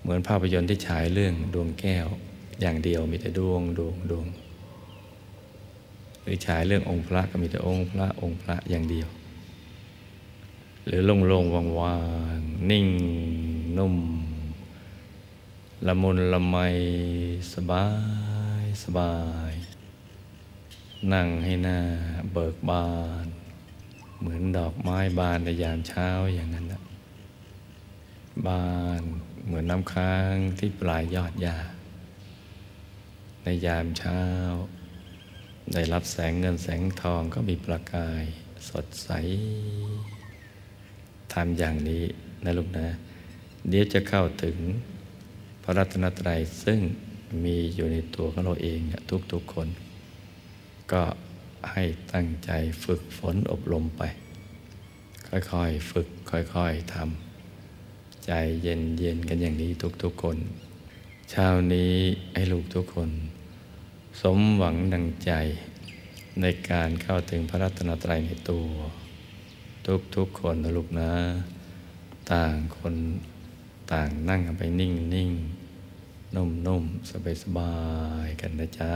[0.00, 2.06] เหมือนภาพยนตร์ที่ฉายเรื่องดวงแก้ว
[2.60, 4.26] อย่างเดียวมีแต่ดวงดวงดวง
[6.22, 9.08] หรือฉายเรื่ององค์พระก็มีแต่องค์พระองค์พระอย่างเดียว
[10.90, 11.98] หรือโล่งๆว่า
[12.36, 12.88] งๆนิ่ง
[13.78, 13.96] นุ่ม
[15.86, 16.56] ละมุนละไม
[17.52, 17.86] สบา
[18.62, 19.16] ยสบา
[19.50, 19.52] ย
[21.12, 21.78] นั่งให้หน้า
[22.32, 22.88] เบิกบา
[23.24, 23.26] น
[24.18, 26.82] เหมือนดอกไม้บานในยามเช้าอย่างนั้นนะ
[28.46, 28.68] บา
[29.00, 29.02] น
[29.44, 31.56] เหมือนน้ำค้างที่ปลายยอดหญ้า
[33.42, 34.22] ในยามเช้า
[35.72, 38.24] ได้รับแสงเงินแสงทองก็มีประกาย
[38.68, 39.10] สดใส
[41.34, 42.02] ทำอย่างนี้
[42.44, 42.86] นะลูกนะ
[43.68, 44.56] เดี๋ยวจะเข้าถึง
[45.62, 46.80] พระรัตนตรัยซึ่ง
[47.44, 48.80] มีอยู่ในตัวของเราเอง
[49.32, 49.68] ทุกๆคน
[50.92, 51.02] ก็
[51.72, 52.50] ให้ตั้งใจ
[52.84, 54.02] ฝึกฝนอบรมไป
[55.28, 59.70] ค่อยๆ ฝึกค่อยๆทำใจเย็นๆกันอย่างนี้
[60.02, 60.36] ทุกๆคน
[61.30, 61.94] เช้านี้
[62.34, 63.10] ให้ลูกทุกคน
[64.20, 65.32] สมหวังดังใจ
[66.40, 68.68] ในการเข้าถึงพระรัตนตรัยในตัว
[69.92, 71.12] ทุกทุกคนนะลูกนะ
[72.32, 72.94] ต่างคน
[73.92, 75.30] ต่างนั่งไปนิ่งนิ่ง
[76.36, 76.84] นุ่มนุ่ม
[77.42, 77.74] สบา
[78.26, 78.92] ยๆกันนะจ๊ะ